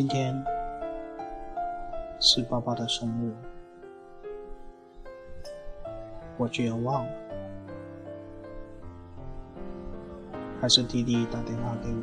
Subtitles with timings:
[0.00, 0.34] 今天
[2.20, 3.34] 是爸爸的生日，
[6.38, 7.12] 我居然忘了，
[10.58, 12.02] 还是弟弟打电话给我，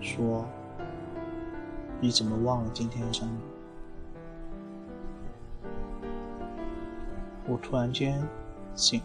[0.00, 0.46] 说
[2.00, 3.40] 你怎么忘了今天生日？
[7.48, 8.22] 我突然间
[8.76, 9.02] 醒，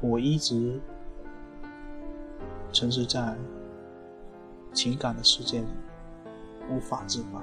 [0.00, 0.80] 我一直
[2.72, 3.36] 沉睡在。
[4.72, 5.66] 情感的世界里，
[6.70, 7.42] 无法自拔。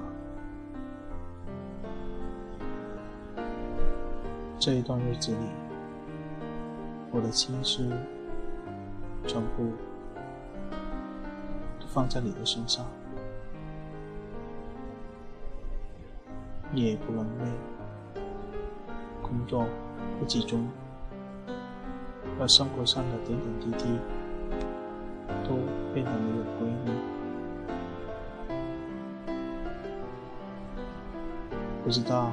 [4.58, 5.38] 这一段日子里，
[7.12, 7.88] 我的心思
[9.28, 9.72] 全部
[11.88, 12.86] 放在你的身上，
[16.74, 18.20] 夜不能寐，
[19.22, 19.66] 工作
[20.20, 20.68] 不集中，
[22.40, 24.00] 而生活上的点点滴滴
[25.48, 25.56] 都
[25.94, 27.19] 变得没有规律。
[31.90, 32.30] 不知道，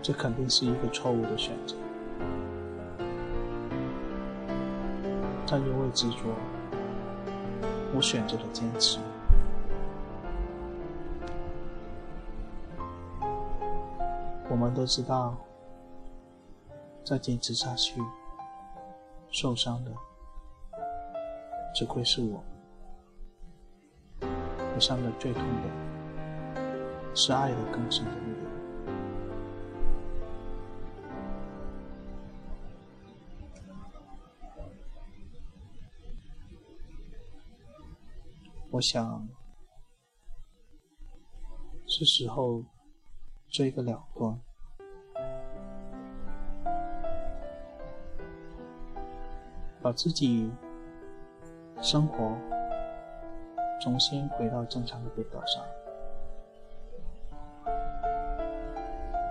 [0.00, 1.76] 这肯定是一个错误的选择。
[5.46, 6.34] 但因为执着，
[7.94, 8.98] 我选择了坚持。
[14.48, 15.36] 我们都知道，
[17.04, 18.00] 再坚持下去，
[19.30, 19.92] 受伤的
[21.74, 22.42] 只会是我。
[24.74, 25.70] 我伤的最痛的
[27.14, 28.52] 是爱的更深的力量。
[38.72, 39.28] 我想，
[41.86, 42.64] 是时候
[43.48, 44.40] 追个了断，
[49.80, 50.50] 把自己
[51.80, 52.53] 生活。
[53.80, 55.62] 重新回到正常的轨道上，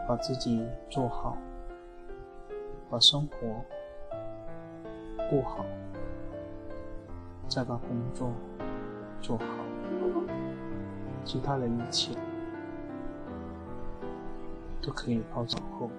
[0.07, 1.35] 把自己做好，
[2.87, 3.37] 把生活
[5.27, 5.65] 过好，
[7.47, 8.31] 再把工作
[9.21, 9.45] 做好，
[11.25, 12.15] 其他的一切
[14.83, 15.89] 都可以抛走后。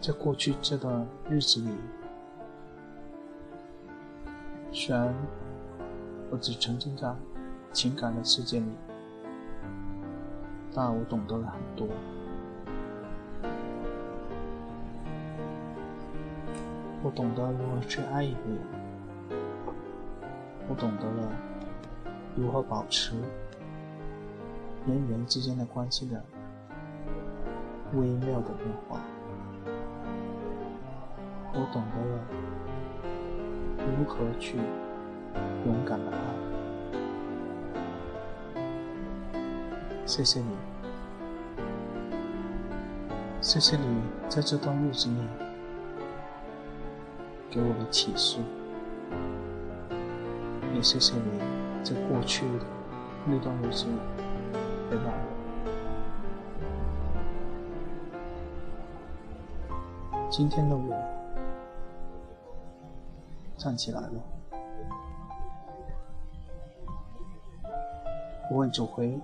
[0.00, 1.70] 在过去这段日子里。
[4.74, 5.14] 虽然
[6.30, 7.14] 我只沉浸在
[7.72, 8.66] 情感的世界里，
[10.74, 11.86] 但我懂得了很多。
[17.02, 18.58] 我懂得如何去爱一个人，
[20.68, 21.32] 我懂得了
[22.34, 23.14] 如何保持
[24.86, 26.24] 人与人之间的关系的
[27.92, 28.98] 微妙的变化，
[31.52, 32.22] 我懂得了。
[33.84, 34.56] 如何去
[35.66, 36.16] 勇敢的爱？
[40.06, 40.56] 谢谢你，
[43.40, 45.16] 谢谢你在这段日子里
[47.50, 48.38] 给我的启示，
[50.74, 51.40] 也谢谢你
[51.82, 52.64] 在过去的
[53.24, 53.92] 那段日子里
[54.90, 55.16] 陪伴我。
[60.30, 61.21] 今天的我。
[63.62, 64.10] 站起来了，
[68.50, 69.20] 我会走回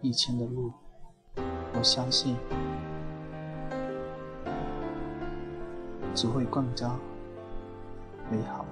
[0.00, 0.72] 以前的路，
[1.36, 2.36] 我相信
[6.16, 6.90] 只会更加
[8.28, 8.66] 美好。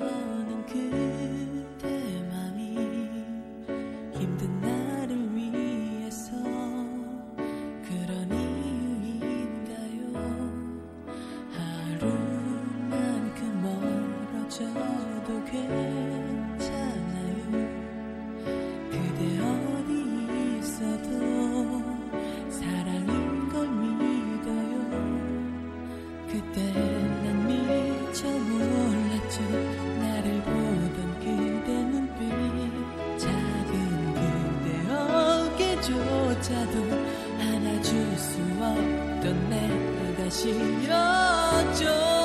[0.00, 0.21] realize
[35.82, 36.76] 조차도
[37.40, 42.21] 안아줄 수 없던 내가 싫어져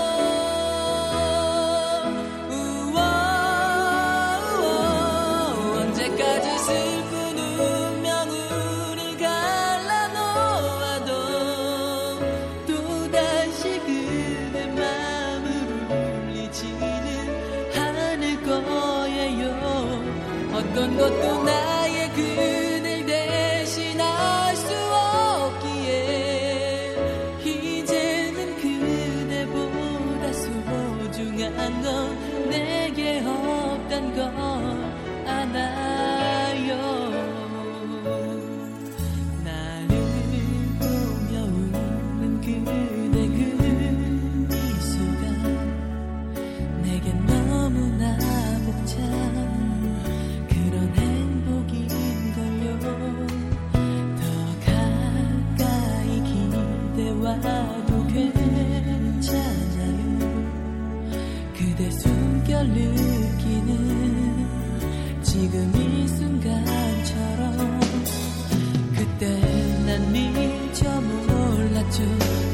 [57.10, 58.38] 와도 괜찮아요.
[61.54, 64.48] 그대 숨결 느끼는
[65.22, 67.80] 지금 이 순간처럼
[68.96, 69.40] 그때
[69.86, 72.47] 난 미처 몰랐죠.